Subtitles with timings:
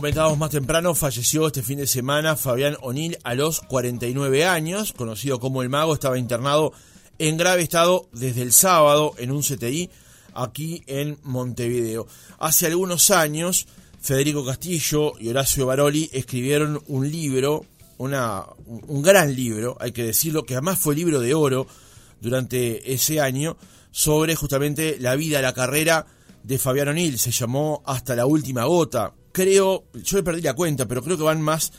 [0.00, 5.38] comentábamos más temprano, falleció este fin de semana Fabián O'Neill a los 49 años, conocido
[5.40, 6.72] como el mago, estaba internado
[7.18, 9.90] en grave estado desde el sábado en un CTI
[10.32, 12.06] aquí en Montevideo.
[12.38, 13.66] Hace algunos años,
[14.00, 17.66] Federico Castillo y Horacio Baroli escribieron un libro,
[17.98, 21.66] una, un gran libro, hay que decirlo, que además fue libro de oro
[22.22, 23.58] durante ese año,
[23.90, 26.06] sobre justamente la vida, la carrera
[26.42, 27.18] de Fabián O'Neill.
[27.18, 29.12] Se llamó Hasta la última gota.
[29.32, 31.72] Creo, yo le perdí la cuenta, pero creo que van más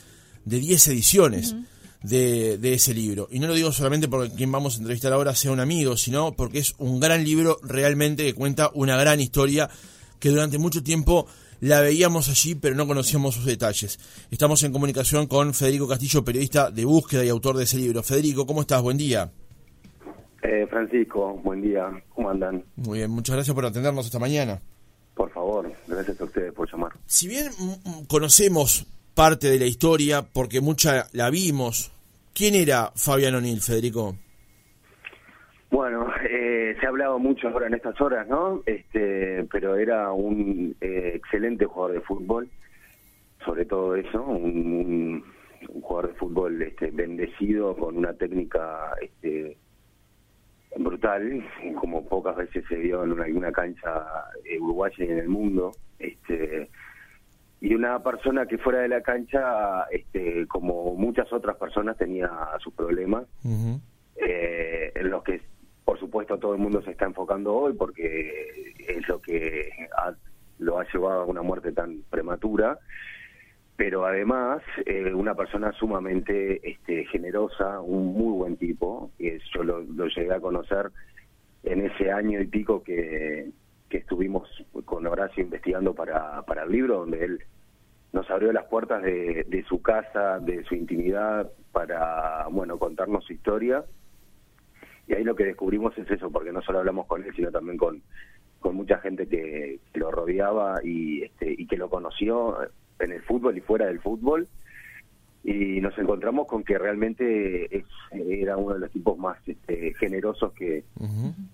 [0.44, 1.56] de 10 ediciones.
[2.04, 3.28] De, de, ese libro.
[3.30, 6.32] Y no lo digo solamente porque quien vamos a entrevistar ahora sea un amigo, sino
[6.32, 9.70] porque es un gran libro realmente que cuenta una gran historia
[10.18, 11.28] que durante mucho tiempo
[11.62, 14.00] la veíamos allí, pero no conocíamos sus detalles.
[14.32, 18.02] Estamos en comunicación con Federico Castillo, periodista de búsqueda y autor de ese libro.
[18.02, 18.82] Federico, ¿cómo estás?
[18.82, 19.30] Buen día.
[20.42, 21.88] Eh, Francisco, buen día.
[22.08, 22.64] ¿Cómo andan?
[22.74, 24.60] Muy bien, muchas gracias por atendernos esta mañana.
[25.14, 26.92] Por favor, gracias a ustedes por llamar.
[27.06, 27.50] Si bien
[28.08, 31.92] conocemos parte de la historia, porque mucha la vimos,
[32.34, 34.16] ¿quién era Fabián O'Neill, Federico?
[35.70, 38.62] Bueno, eh, se ha hablado mucho ahora en estas horas, ¿no?
[38.66, 42.48] Este, pero era un eh, excelente jugador de fútbol,
[43.44, 45.24] sobre todo eso, un,
[45.68, 49.56] un jugador de fútbol este, bendecido con una técnica este,
[50.84, 51.44] brutal,
[51.80, 54.04] como pocas veces se vio en alguna cancha
[54.60, 55.72] uruguaya y en el mundo.
[55.98, 56.70] Este,
[57.60, 62.74] y una persona que fuera de la cancha, este, como muchas otras personas, tenía sus
[62.74, 63.24] problemas,
[64.16, 65.40] eh, en los que,
[65.84, 69.70] por supuesto, todo el mundo se está enfocando hoy, porque es lo que
[70.58, 72.78] lo ha llevado a una muerte tan prematura
[73.76, 79.82] pero además eh, una persona sumamente este, generosa, un muy buen tipo, que yo lo,
[80.08, 80.90] llegué a conocer
[81.64, 83.50] en ese año y pico que,
[83.88, 84.48] que estuvimos
[84.84, 87.44] con Horacio investigando para, para el libro, donde él
[88.12, 93.32] nos abrió las puertas de, de su casa, de su intimidad, para, bueno, contarnos su
[93.32, 93.84] historia.
[95.06, 97.78] Y ahí lo que descubrimos es eso, porque no solo hablamos con él, sino también
[97.78, 98.02] con,
[98.60, 102.58] con mucha gente que, que lo rodeaba y, este, y que lo conoció
[102.98, 104.48] en el fútbol y fuera del fútbol.
[105.44, 110.52] Y nos encontramos con que realmente es, era uno de los tipos más este, generosos
[110.52, 110.84] que,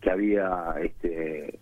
[0.02, 1.58] que había este,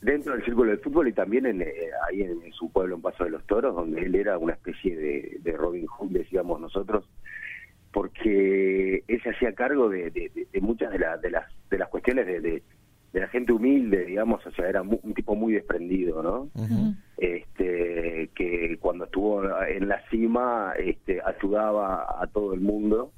[0.00, 1.72] dentro del círculo del fútbol y también en, eh,
[2.08, 5.38] ahí en, su pueblo en Paso de los Toros, donde él era una especie de,
[5.40, 7.08] de Robin Hood, decíamos nosotros,
[7.92, 12.62] porque él se hacía cargo de, de, muchas de, de, las, de las cuestiones de,
[13.12, 16.48] de la gente humilde, digamos, o sea, era un tipo muy desprendido, ¿no?
[18.34, 23.12] Que cuando estuvo en la cima, este ayudaba a todo el mundo.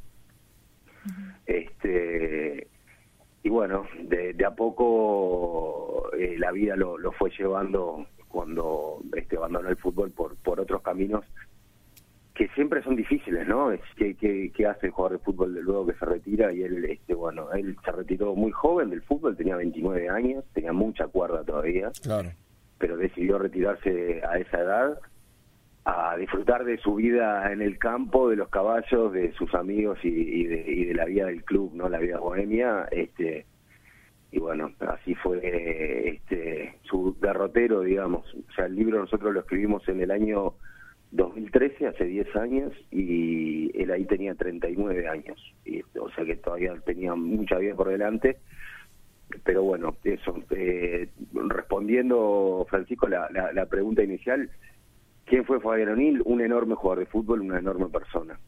[1.46, 2.68] Este
[3.42, 9.68] y bueno, de, a poco eh, la vida lo, lo fue llevando cuando este abandonó
[9.68, 11.24] el fútbol por por otros caminos
[12.34, 13.70] que siempre son difíciles, ¿no?
[13.70, 17.14] Es que, que, hace el jugador de fútbol luego que se retira y él, este,
[17.14, 21.92] bueno, él se retiró muy joven del fútbol, tenía 29 años, tenía mucha cuerda todavía,
[22.02, 22.30] claro.
[22.84, 24.98] Pero decidió retirarse a esa edad
[25.86, 30.44] a disfrutar de su vida en el campo, de los caballos, de sus amigos y,
[30.44, 31.88] de, y de la vida del club, ¿no?
[31.88, 33.46] La vida bohemia, este
[34.32, 38.26] y bueno, así fue este su derrotero, digamos.
[38.34, 40.52] O sea, el libro nosotros lo escribimos en el año
[41.12, 46.74] 2013, hace 10 años, y él ahí tenía 39 años, y, o sea que todavía
[46.84, 48.36] tenía mucha vida por delante.
[49.44, 54.50] Pero bueno, eso, eh, respondiendo, Francisco, la, la, la pregunta inicial,
[55.24, 56.22] ¿quién fue Fabián O'Neill?
[56.24, 58.38] Un enorme jugador de fútbol, una enorme persona.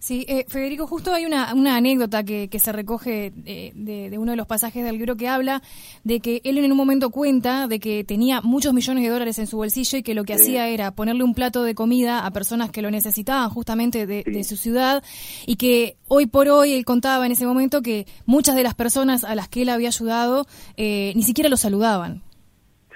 [0.00, 4.30] Sí, eh, Federico, justo hay una, una anécdota que, que se recoge de, de, uno
[4.30, 5.60] de los pasajes del libro que habla
[6.04, 9.46] de que él en un momento cuenta de que tenía muchos millones de dólares en
[9.46, 12.70] su bolsillo y que lo que hacía era ponerle un plato de comida a personas
[12.70, 15.04] que lo necesitaban justamente de, de, su ciudad
[15.46, 19.22] y que hoy por hoy él contaba en ese momento que muchas de las personas
[19.22, 20.46] a las que él había ayudado
[20.78, 22.22] eh, ni siquiera lo saludaban.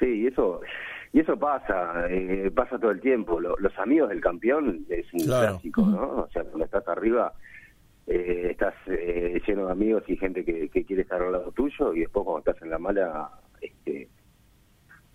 [0.00, 0.62] Sí, eso
[1.14, 3.40] y eso pasa, eh, pasa todo el tiempo.
[3.40, 6.22] los amigos del campeón es un clásico, ¿no?
[6.22, 7.32] O sea, cuando estás arriba,
[8.08, 11.94] eh, estás eh, lleno de amigos y gente que, que, quiere estar al lado tuyo,
[11.94, 13.30] y después cuando estás en la mala,
[13.60, 14.08] este,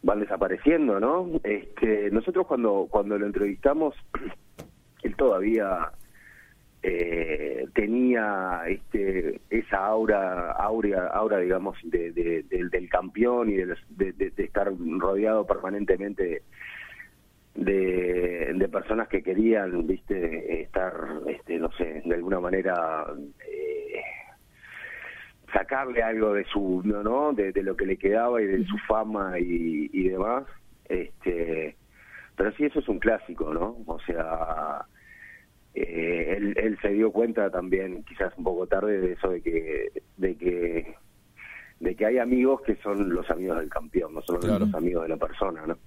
[0.02, 1.32] van desapareciendo, ¿no?
[1.44, 3.94] Este, nosotros cuando, cuando lo entrevistamos,
[5.04, 5.92] él todavía
[6.82, 13.76] eh, tenía este esa aura aura aura digamos de, del campeón y de,
[14.14, 16.44] de, estar rodeado permanentemente
[17.56, 20.94] de, de personas que querían viste estar
[21.28, 23.06] este no sé de alguna manera
[23.46, 24.02] eh,
[25.52, 29.90] sacarle algo de su no de, lo que le quedaba y de su fama y,
[29.92, 30.46] y demás
[30.88, 31.76] este
[32.40, 33.76] pero sí, eso es un clásico, ¿no?
[33.86, 34.86] O sea,
[35.74, 39.92] eh, él, él se dio cuenta también, quizás un poco tarde, de eso de que,
[40.18, 40.96] de que
[41.80, 45.10] de que hay amigos que son los amigos del campeón, no solo los amigos de
[45.10, 45.78] la persona, ¿no?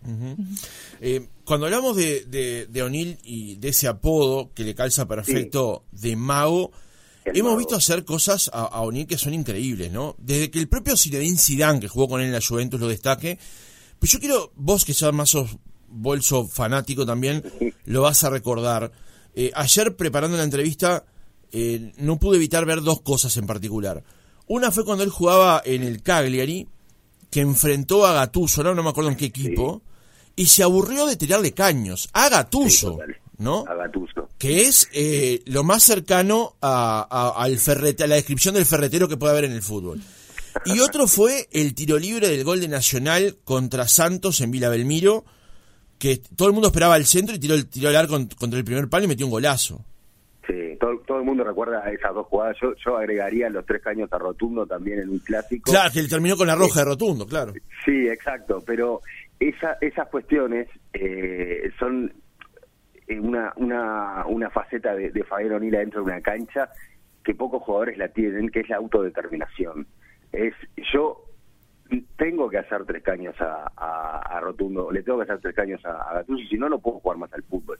[1.00, 5.85] eh, cuando hablamos de, de, de O'Neill y de ese apodo que le calza perfecto
[5.93, 6.73] de mago,
[7.26, 10.17] hemos visto hacer cosas a, a O'Neill que son increíbles, ¿no?
[10.19, 13.38] Desde que el propio Zinedine Zidane, que jugó con él en la Juventus, lo destaque,
[13.99, 15.58] pero yo quiero, vos que ya más sos
[15.88, 17.43] bolso fanático también,
[17.85, 18.90] lo vas a recordar.
[19.34, 21.05] Eh, ayer preparando la entrevista
[21.52, 24.02] eh, no pude evitar ver dos cosas en particular.
[24.46, 26.69] Una fue cuando él jugaba en el Cagliari,
[27.31, 29.82] que enfrentó a Gatuso, no, no me acuerdo en qué equipo,
[30.37, 32.99] y se aburrió de tirarle caños a Gatuso,
[33.38, 33.64] ¿no?
[33.69, 33.90] A.
[34.38, 39.17] Que es eh, lo más cercano a, al ferrete, a la descripción del ferretero que
[39.17, 40.00] puede haber en el fútbol.
[40.67, 45.25] Y otro fue el tiro libre del gol de Nacional contra Santos en Vila Belmiro,
[46.02, 48.64] que todo el mundo esperaba el centro y tiró el, tiró el arco contra el
[48.64, 49.84] primer palo y metió un golazo.
[50.44, 52.56] Sí, todo, todo el mundo recuerda esas dos jugadas.
[52.60, 55.70] Yo, yo agregaría los tres caños a Rotundo también en un clásico.
[55.70, 57.52] Claro, que él terminó con la roja de Rotundo, claro.
[57.84, 59.00] Sí, exacto, pero
[59.38, 62.12] esa, esas cuestiones eh, son
[63.06, 66.69] eh, una, una, una faceta de, de Fabián O'Neill dentro de una cancha
[67.22, 69.87] que pocos jugadores la tienen, que es la autodeterminación.
[70.32, 70.54] Es
[70.93, 71.26] yo
[72.00, 76.14] tengo que hacer tres caños a, Rotundo, le tengo que hacer tres caños a, a
[76.14, 77.78] Gattuso, si no, no puedo jugar más al fútbol.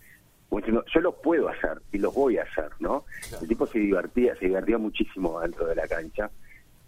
[0.51, 3.05] yo los puedo hacer y los voy a hacer, ¿no?
[3.41, 6.31] El tipo se divertía, se divertía muchísimo dentro de la cancha.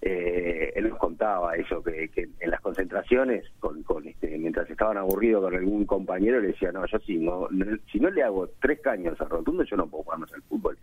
[0.00, 4.98] Eh, él nos contaba eso, que, que en las concentraciones, con, con este, mientras estaban
[4.98, 8.48] aburridos con algún compañero, le decía, no, yo si no, no, si no le hago
[8.60, 10.76] tres caños a Rotundo, yo no puedo jugar más al fútbol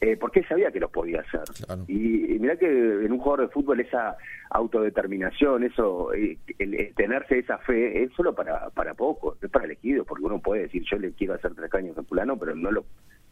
[0.00, 1.42] eh, porque sabía que lo podía hacer.
[1.88, 4.16] Y, y, mirá que en un jugador de fútbol esa
[4.50, 10.04] autodeterminación, eso, eh, el, tenerse esa fe, es solo para, para poco, es para elegido,
[10.04, 12.84] porque uno puede decir yo le quiero hacer tres caños a fulano, pero no lo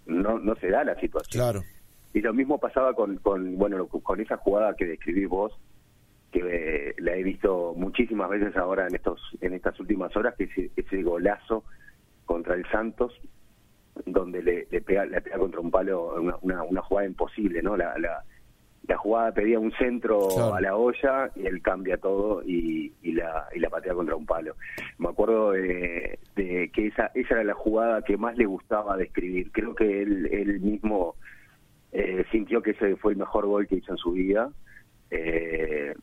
[0.07, 1.43] no, no se da la situación.
[1.43, 1.63] Claro.
[2.13, 5.53] Y lo mismo pasaba con, con bueno con esa jugada que describís vos,
[6.33, 10.45] que eh, la he visto muchísimas veces ahora en estos en estas últimas horas, que
[10.45, 11.63] ese, ese golazo
[12.25, 13.13] contra el Santos,
[14.05, 17.77] donde le, le, pega, le pega contra un palo una, una, una jugada imposible, ¿no?
[17.77, 18.23] La, la,
[18.87, 20.55] la, jugada pedía un centro claro.
[20.55, 24.27] a la olla y él cambia todo y, y, la, y la patea contra un
[24.27, 24.55] palo.
[24.99, 29.51] Me acuerdo de, de que esa, esa era la jugada que más le gustaba describir.
[29.53, 31.17] Creo que él, él mismo
[31.93, 34.51] eh, sintió que ese fue el mejor gol que hizo en su vida.
[35.11, 35.95] Eh,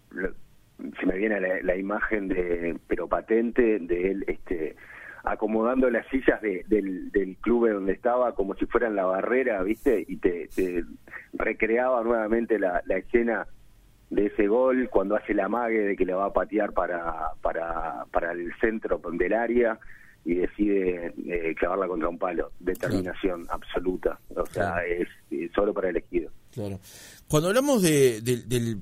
[1.00, 4.76] se me viene la, la imagen de, pero patente, de él, este
[5.24, 10.06] acomodando las sillas de, del, del club donde estaba como si fueran la barrera, ¿viste?
[10.08, 10.84] Y te, te
[11.34, 13.48] recreaba nuevamente la, la, escena
[14.10, 18.06] de ese gol cuando hace la mague de que le va a patear para, para,
[18.12, 19.80] para el centro del área
[20.26, 22.52] y decide eh, clavarla contra un palo.
[22.60, 23.62] Determinación claro.
[23.64, 24.20] absoluta.
[24.36, 24.88] O sea, claro.
[24.88, 26.32] es, es, solo para elegido.
[26.52, 26.80] Claro.
[27.30, 28.78] Cuando hablamos de, de, de,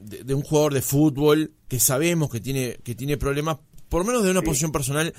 [0.00, 3.58] de, un jugador de fútbol que sabemos que tiene, que tiene problemas,
[3.88, 4.46] por lo menos de una sí.
[4.46, 5.12] posición personal,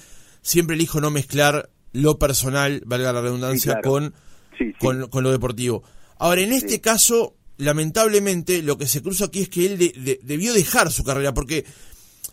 [0.47, 3.89] siempre elijo no mezclar lo personal, valga la redundancia, sí, claro.
[3.89, 4.13] con,
[4.57, 5.83] sí, con, con lo deportivo.
[6.19, 10.19] Ahora, en este caso, lamentablemente, lo que se cruza aquí es que él de, de,
[10.23, 11.65] debió dejar su carrera, porque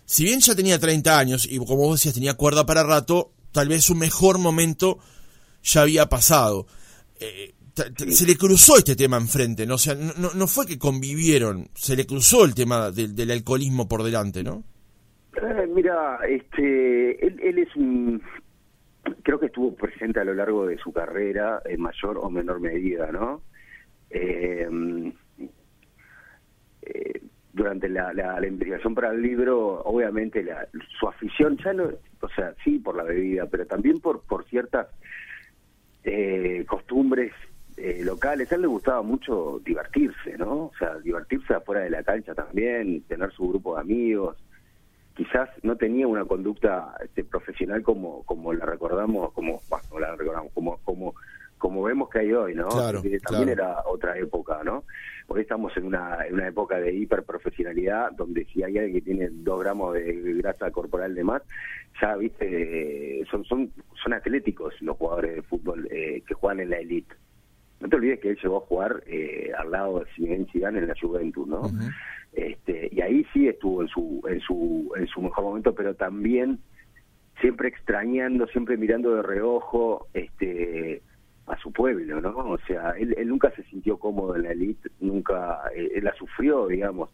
[0.07, 3.69] si bien ya tenía 30 años y como vos decías tenía cuerda para rato, tal
[3.69, 4.99] vez su mejor momento
[5.65, 6.69] ya había pasado.
[7.19, 7.53] Eh,
[8.11, 9.75] se le cruzó este tema enfrente, ¿no?
[9.75, 13.89] O sea, no, no fue que convivieron, se le cruzó el tema del, del alcoholismo
[13.89, 14.63] por delante, ¿no?
[15.43, 18.23] Eh, mira, este, él, él, es un,
[19.23, 23.11] creo que estuvo presente a lo largo de su carrera en mayor o menor medida,
[23.11, 23.43] ¿no?
[24.11, 24.69] Eh,
[26.83, 27.23] eh,
[27.53, 30.67] durante la, la, la, investigación para el libro, obviamente la,
[30.99, 34.89] su afición, ya no, o sea, sí por la bebida, pero también por, por ciertas
[36.03, 37.33] eh, costumbres
[37.77, 38.51] eh, locales.
[38.51, 40.67] A él le gustaba mucho divertirse, ¿no?
[40.67, 44.44] O sea, divertirse afuera de la cancha también, tener su grupo de amigos
[45.15, 50.53] quizás no tenía una conducta este, profesional como como la recordamos como bueno, la recordamos
[50.53, 51.15] como como
[51.59, 53.51] como vemos que hay hoy no claro, también claro.
[53.51, 54.85] era otra época no
[55.29, 59.29] hoy estamos en una en una época de hiperprofesionalidad donde si hay alguien que tiene
[59.31, 61.43] dos gramos de grasa corporal de más
[62.01, 66.71] ya viste eh, son son son atléticos los jugadores de fútbol eh, que juegan en
[66.71, 67.15] la elite
[67.81, 70.89] no te olvides que él llegó a jugar eh, al lado de Zinedine Zidane en
[70.89, 71.93] la Juventus no uh -huh
[72.35, 76.59] este, y ahí sí estuvo en su en su en su mejor momento pero también
[77.41, 81.01] siempre extrañando siempre mirando de reojo este
[81.47, 84.91] a su pueblo no o sea él, él nunca se sintió cómodo en la elite
[84.99, 87.11] nunca eh, él la sufrió digamos.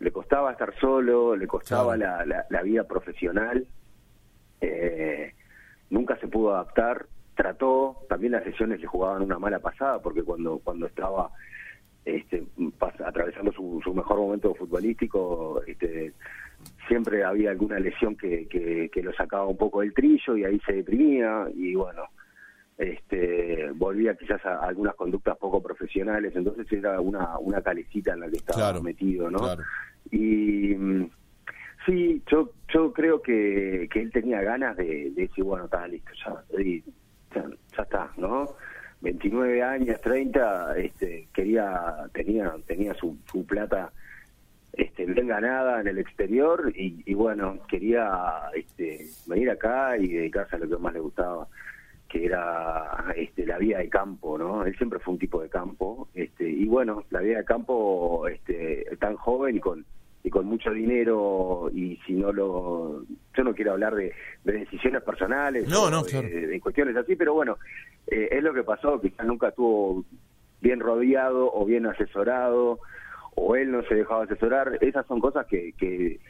[0.00, 2.26] Le costaba estar solo le costaba claro.
[2.26, 3.64] la, la, la, vida profesional
[4.60, 5.32] eh,
[5.90, 10.58] nunca se pudo adaptar, trató, también las lesiones le jugaban una mala pasada, porque cuando,
[10.58, 11.30] cuando estaba
[12.04, 12.44] este,
[13.04, 16.12] atravesando su, su mejor momento futbolístico, este,
[16.86, 20.74] siempre había alguna lesión que, que, lo sacaba un poco del trillo y ahí se
[20.74, 22.02] deprimía y bueno,
[22.78, 28.30] este, volvía quizás a, algunas conductas poco profesionales, entonces era una, una calecita en la
[28.30, 29.56] que estaba metido, ¿no?
[30.10, 30.74] Y
[31.86, 36.42] sí, yo yo creo que, que él tenía ganas de, decir, bueno, está listo, ya,
[37.34, 38.54] ya, está, ¿no?
[39.00, 43.92] 29 años, 30, este, quería, tenía, tenía su, su plata
[44.76, 50.58] este, bien ganada en el exterior y, bueno, quería este, venir acá y dedicarse a
[50.58, 51.46] lo que más le gustaba,
[52.08, 54.64] que era este, la vida de campo, ¿no?
[54.64, 58.84] Él siempre fue un tipo de campo, este, y bueno, la vida de campo este,
[58.98, 59.84] tan joven y con
[60.24, 63.04] y con mucho dinero y si no lo
[63.36, 64.12] yo no quiero hablar de,
[64.42, 67.58] decisiones personales no, no, de, cuestiones así pero bueno
[68.06, 70.04] eh, es lo que pasó quizás nunca estuvo
[70.60, 72.80] bien rodeado o bien asesorado
[73.34, 76.20] o él no se dejaba asesorar, esas son cosas que, que,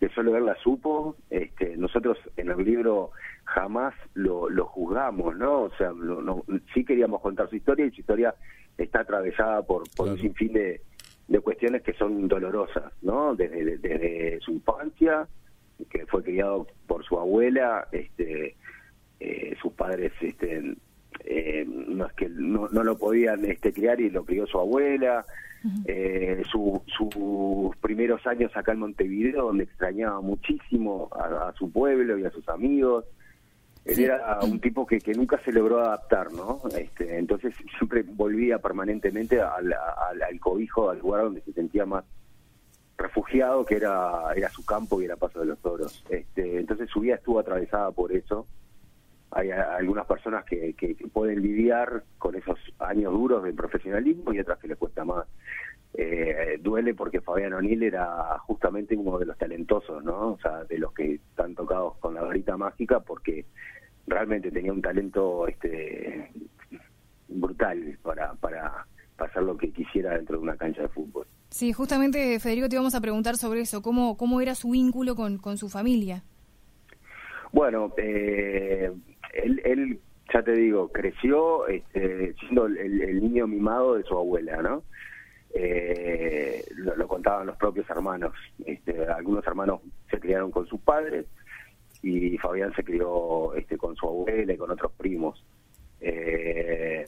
[0.00, 3.10] que solo él las supo, este, nosotros en el libro
[3.44, 5.62] jamás lo, lo juzgamos, ¿no?
[5.62, 8.34] O sea, no, sí queríamos contar su historia y su historia
[8.78, 10.80] está atravesada por, por un sinfín de,
[11.28, 13.34] de cuestiones que son dolorosas, ¿no?
[13.34, 15.26] Desde, desde su infancia,
[15.90, 18.56] que fue criado por su abuela, este,
[19.20, 20.76] eh, sus padres, este,
[21.24, 25.24] eh, no es que no, no lo podían este, criar y lo crió su abuela,
[25.86, 32.30] eh, sus primeros años acá en Montevideo, donde extrañaba muchísimo a, su pueblo y a
[32.30, 33.06] sus amigos.
[33.84, 36.62] Él era un tipo que, que, nunca se logró adaptar, ¿no?
[36.76, 42.04] Este, entonces siempre volvía permanentemente al, al, cobijo, al lugar donde se sentía más
[42.96, 46.04] refugiado, que era, era su campo y era Paso de los Toros.
[46.08, 48.46] Este, entonces su vida estuvo atravesada por eso
[49.34, 54.60] hay algunas personas que, que, pueden lidiar con esos años duros de profesionalismo y otras
[54.60, 55.26] que les cuesta más.
[55.96, 60.32] Eh, duele porque Fabián O'Neill era justamente uno de los talentosos, ¿no?
[60.32, 63.44] O sea, de los que están tocados con la varita mágica porque
[64.06, 66.32] realmente tenía un talento este
[67.28, 68.86] brutal para, para
[69.18, 71.26] hacer lo que quisiera dentro de una cancha de fútbol.
[71.50, 75.38] Sí, justamente Federico te íbamos a preguntar sobre eso, cómo, cómo era su vínculo con,
[75.38, 76.24] con su familia.
[77.52, 78.90] Bueno, eh,
[79.32, 80.00] él, él,
[80.32, 84.82] ya te digo, creció este, siendo el, niño mimado de su abuela, ¿no?
[85.54, 88.32] Eh, lo, contaban los propios hermanos.
[88.64, 89.80] Este, algunos hermanos
[90.10, 91.26] se criaron con sus padres
[92.02, 95.44] y Fabián se crió este, con su abuela y con otros primos.
[96.00, 97.06] Eh,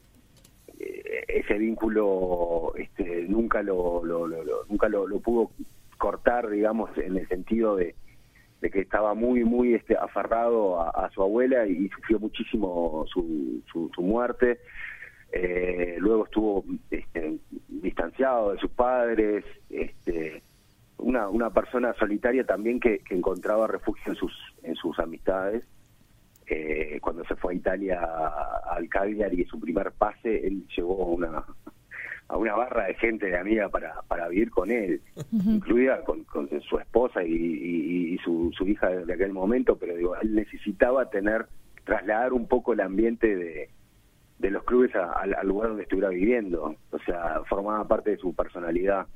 [1.29, 4.27] ese vínculo este, nunca lo, lo,
[4.69, 5.51] nunca lo, pudo
[5.99, 7.95] cortar, digamos, en el sentido de,
[8.73, 14.59] que estaba muy, muy este, aferrado a, su abuela y, sufrió muchísimo su, su, muerte.
[15.33, 20.43] Eh, luego estuvo este, distanciado de sus padres, este,
[20.99, 25.67] una, una persona solitaria también que, que encontraba refugio en sus, en sus amistades.
[26.49, 28.01] Eh, cuando se fue a Italia
[28.71, 31.45] al Cagliari, su primer pase, él llevó una,
[32.29, 35.01] a una barra de gente de amiga para, para vivir con él,
[35.33, 40.35] incluida con, con, su esposa y, su, su, hija de aquel momento, pero digo, él
[40.35, 41.47] necesitaba tener,
[41.85, 43.69] trasladar un poco el ambiente de,
[44.39, 49.07] de los clubes al lugar donde estuviera viviendo, o sea, formaba parte de su personalidad.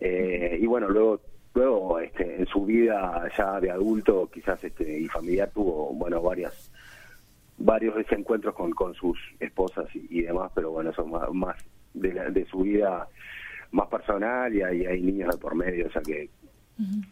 [0.00, 1.20] Eh, y bueno, luego
[1.54, 6.72] luego este, en su vida ya de adulto quizás este y familiar tuvo bueno varias
[7.58, 11.56] varios desencuentros con, con sus esposas y, demás pero bueno eso más, más
[11.92, 13.06] de, de su vida
[13.72, 16.30] más personal y hay, hay niños de por medio, o sea que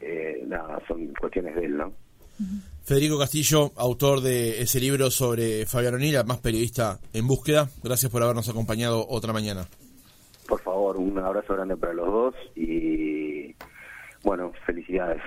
[0.00, 1.92] eh, nada, son cuestiones de él, ¿no?
[2.90, 7.68] Federico Castillo, autor de ese libro sobre Fabián Onila, más periodista en búsqueda.
[7.85, 9.68] Gracias por habernos acompañado otra mañana.
[10.49, 13.54] Por favor, un abrazo grande para los dos y
[14.25, 15.23] bueno, felicidades.